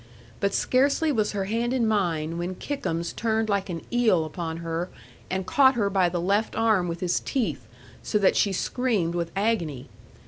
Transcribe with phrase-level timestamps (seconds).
[0.39, 4.89] But scarcely was her hand in mine, when Kickums turned like an eel upon her,
[5.29, 7.67] and caught her by the left arm with his teeth,
[8.01, 9.89] so that she screamed with agony.